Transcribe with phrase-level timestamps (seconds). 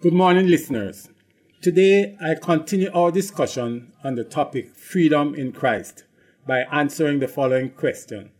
[0.00, 1.08] Good morning, listeners.
[1.60, 6.04] Today, I continue our discussion on the topic freedom in Christ
[6.46, 8.30] by answering the following question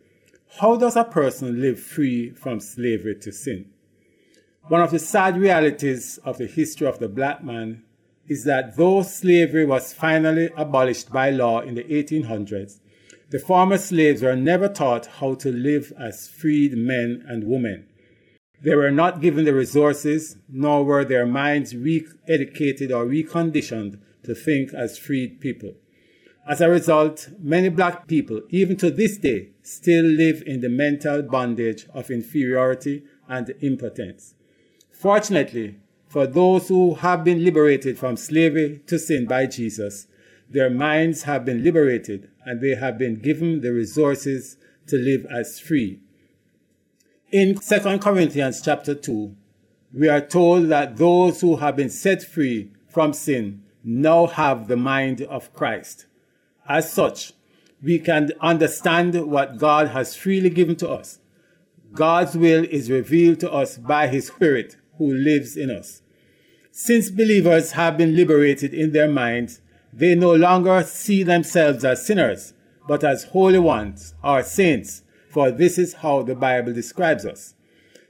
[0.61, 3.73] How does a person live free from slavery to sin?
[4.69, 7.83] One of the sad realities of the history of the black man
[8.29, 12.79] is that though slavery was finally abolished by law in the 1800s,
[13.31, 17.89] the former slaves were never taught how to live as freed men and women.
[18.61, 24.35] They were not given the resources, nor were their minds re educated or reconditioned to
[24.35, 25.75] think as freed people.
[26.49, 31.23] As a result, many black people, even to this day, still live in the mental
[31.23, 34.35] bondage of inferiority and impotence.
[34.91, 35.77] Fortunately,
[36.09, 40.09] for those who have been liberated from slavery to sin by Jesus,
[40.51, 45.61] their minds have been liberated and they have been given the resources to live as
[45.61, 46.01] free
[47.31, 49.35] in 2 Corinthians chapter 2,
[49.93, 54.77] we are told that those who have been set free from sin now have the
[54.77, 56.07] mind of Christ.
[56.67, 57.33] As such,
[57.83, 61.19] we can understand what God has freely given to us.
[61.93, 66.03] God's will is revealed to us by His Spirit who lives in us.
[66.71, 69.61] Since believers have been liberated in their minds,
[69.93, 72.53] they no longer see themselves as sinners,
[72.87, 77.55] but as holy ones or saints for this is how the Bible describes us.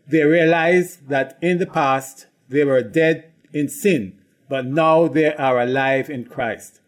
[0.06, 5.60] They realize that in the past they were dead in sin, but now they are
[5.60, 6.80] alive in Christ.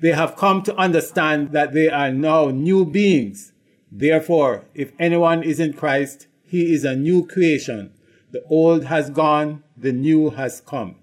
[0.00, 3.52] They have come to understand that they are now new beings.
[3.90, 7.92] Therefore, if anyone is in Christ, he is a new creation.
[8.30, 10.96] The old has gone, the new has come.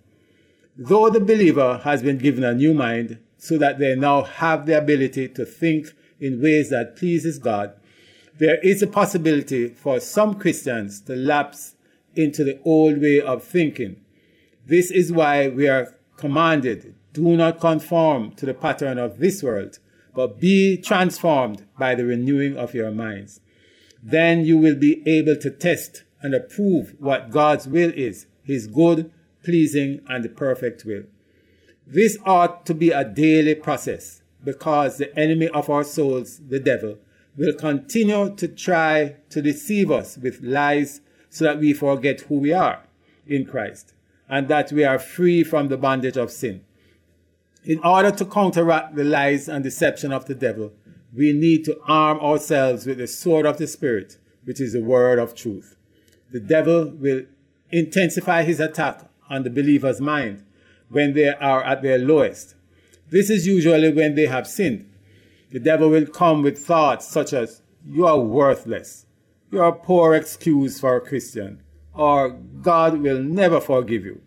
[0.78, 4.78] Though the believer has been given a new mind, so that they now have the
[4.78, 5.88] ability to think
[6.20, 7.74] in ways that pleases God,
[8.40, 11.76] there is a possibility for some Christians to lapse
[12.16, 13.98] into the old way of thinking.
[14.66, 19.80] This is why we are commanded do not conform to the pattern of this world,
[20.16, 23.42] but be transformed by the renewing of your minds.
[24.02, 29.12] Then you will be able to test and approve what God's will is, his good,
[29.44, 31.04] pleasing, and perfect will.
[31.86, 37.00] This ought to be a daily process because the enemy of our souls, the devil,
[37.40, 42.52] will continue to try to deceive us with lies so that we forget who we
[42.52, 42.84] are
[43.26, 43.94] in Christ
[44.28, 46.62] and that we are free from the bondage of sin.
[47.64, 50.74] In order to counteract the lies and deception of the devil,
[51.16, 55.18] we need to arm ourselves with the sword of the Spirit, which is the word
[55.18, 55.78] of truth.
[56.32, 57.24] The devil will
[57.72, 60.44] intensify his attack on the believer's mind
[60.90, 62.56] when they are at their lowest.
[63.10, 64.89] This is usually when they have sinned
[65.52, 69.06] the devil will come with thoughts such as, You are worthless.
[69.52, 71.64] You are a poor excuse for a Christian.
[71.94, 74.22] Or God will never forgive you.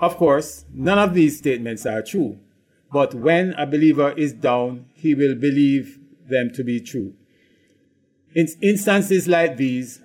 [0.00, 2.38] Of course, none of these statements are true.
[2.92, 7.14] But when a believer is down, he will believe them to be true.
[8.34, 10.00] In instances like these,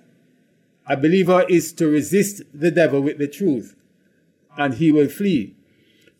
[0.88, 3.74] a believer is to resist the devil with the truth,
[4.56, 5.56] and he will flee.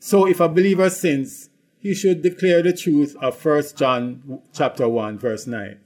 [0.00, 5.19] So if a believer sins, he should declare the truth of 1 John chapter 1
[5.19, 5.78] verse 9.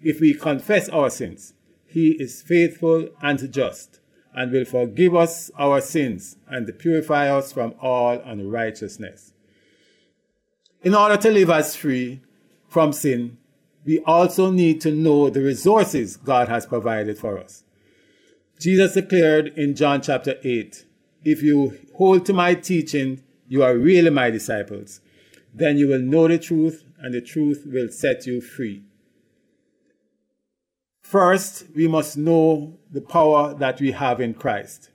[0.00, 1.54] If we confess our sins,
[1.86, 4.00] he is faithful and just
[4.34, 9.32] and will forgive us our sins and purify us from all unrighteousness.
[10.82, 12.20] In order to live as free
[12.68, 13.38] from sin,
[13.84, 17.64] we also need to know the resources God has provided for us.
[18.60, 20.84] Jesus declared in John chapter 8,
[21.24, 25.00] If you hold to my teaching, you are really my disciples
[25.58, 28.82] then you will know the truth, and the truth will set you free.
[31.02, 34.90] First, we must know the power that we have in Christ.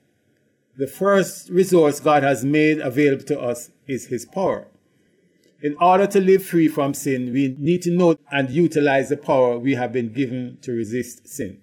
[0.77, 4.67] The first resource God has made available to us is His power.
[5.61, 9.57] In order to live free from sin, we need to know and utilize the power
[9.57, 11.59] we have been given to resist sin.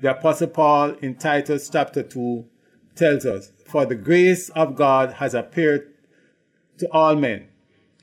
[0.00, 2.44] The Apostle Paul in Titus chapter 2
[2.94, 5.92] tells us, For the grace of God has appeared
[6.78, 7.48] to all men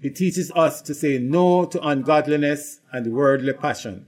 [0.04, 4.06] he teaches us to say no to ungodliness and worldly passion,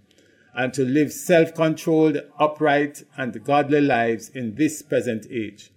[0.54, 5.72] and to live self controlled, upright, and godly lives in this present age.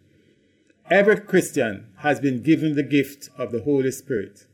[0.90, 4.48] Every Christian has been given the gift of the Holy Spirit.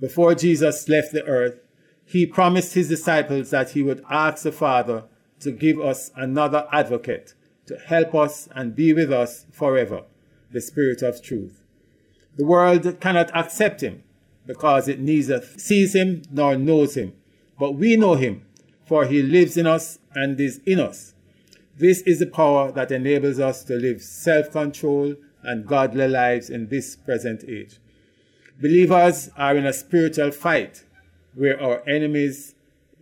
[0.00, 1.60] Before Jesus left the earth,
[2.06, 5.04] he promised his disciples that he would ask the Father
[5.40, 7.34] to give us another advocate
[7.66, 10.04] to help us and be with us forever,
[10.50, 11.62] the Spirit of truth.
[12.36, 14.03] The world cannot accept him
[14.46, 17.12] because it neither sees him nor knows him.
[17.58, 18.44] But we know him,
[18.86, 21.14] for he lives in us and is in us.
[21.76, 26.68] This is the power that enables us to live self control and godly lives in
[26.68, 27.78] this present age.
[28.60, 30.84] Believers are in a spiritual fight
[31.34, 32.54] where our enemies,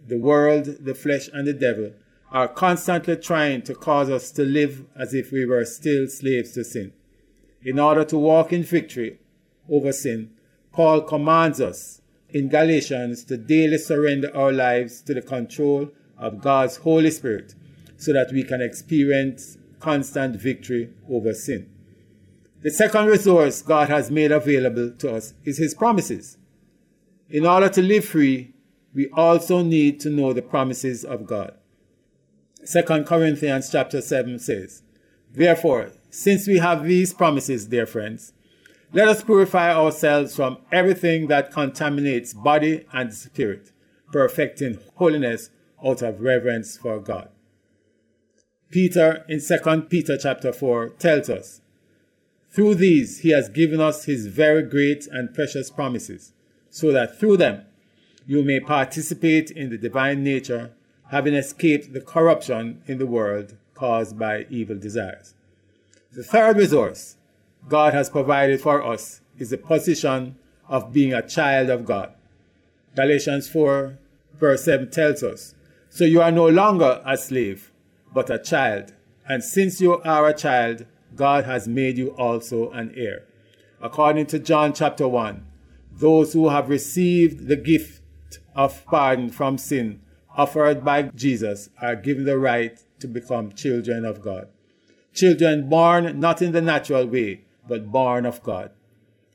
[0.06, 1.92] the world, the flesh, and the devil,
[2.30, 6.64] are constantly trying to cause us to live as if we were still slaves to
[6.64, 6.92] sin.
[7.62, 9.18] In order to walk in victory
[9.68, 10.30] over sin,
[10.72, 16.76] Paul commands us in Galatians to daily surrender our lives to the control of God's
[16.76, 17.54] Holy Spirit
[17.96, 21.68] so that we can experience constant victory over sin.
[22.62, 26.38] The second resource God has made available to us is His promises.
[27.28, 28.54] In order to live free,
[28.94, 31.54] we also need to know the promises of God.
[32.70, 34.82] 2 Corinthians chapter 7 says,
[35.32, 38.32] Therefore, since we have these promises, dear friends,
[38.94, 43.72] let us purify ourselves from everything that contaminates body and spirit,
[44.12, 45.48] perfecting holiness
[45.84, 47.30] out of reverence for God.
[48.70, 51.62] Peter in 2 Peter chapter 4 tells us,
[52.50, 56.32] Through these he has given us his very great and precious promises,
[56.68, 57.64] so that through them
[58.26, 60.72] you may participate in the divine nature,
[61.10, 65.34] having escaped the corruption in the world caused by evil desires.
[66.12, 67.16] The third resource
[67.68, 70.36] God has provided for us is the position
[70.68, 72.12] of being a child of God.
[72.94, 73.98] Galatians 4,
[74.38, 75.54] verse 7 tells us,
[75.88, 77.72] So you are no longer a slave,
[78.12, 78.92] but a child.
[79.28, 83.24] And since you are a child, God has made you also an heir.
[83.80, 85.46] According to John chapter 1,
[85.92, 88.00] those who have received the gift
[88.54, 90.00] of pardon from sin
[90.36, 94.48] offered by Jesus are given the right to become children of God.
[95.14, 98.70] Children born not in the natural way, but born of God.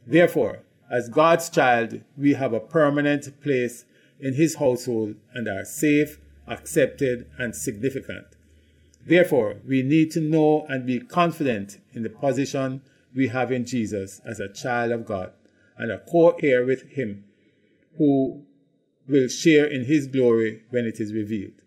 [0.06, 0.60] Therefore,
[0.90, 3.86] as God's child, we have a permanent place
[4.20, 8.28] in his household and are safe, accepted, and significant.
[9.06, 12.82] Therefore, we need to know and be confident in the position
[13.16, 15.32] we have in Jesus as a child of God
[15.78, 17.24] and a co heir with him
[17.98, 18.44] who
[19.08, 21.62] will share in his glory when it is revealed.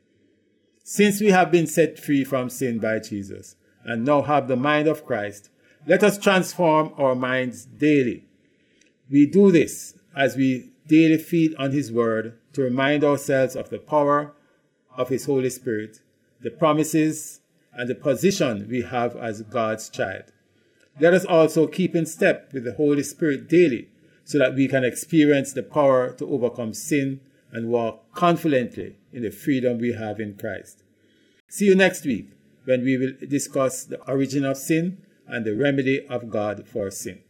[0.83, 4.89] Since we have been set free from sin by Jesus and now have the mind
[4.89, 5.51] of Christ,
[5.87, 8.25] let us transform our minds daily.
[9.11, 13.79] We do this as we daily feed on His Word to remind ourselves of the
[13.79, 14.35] power
[14.97, 16.01] of His Holy Spirit,
[16.41, 17.41] the promises,
[17.73, 20.25] and the position we have as God's child.
[20.99, 23.89] Let us also keep in step with the Holy Spirit daily
[24.25, 27.21] so that we can experience the power to overcome sin
[27.53, 30.83] and walk confidently in the freedom we have in Christ.
[31.49, 32.31] See you next week
[32.65, 34.99] when we will discuss the origin of sin
[35.31, 37.21] and the remedy of God for sin.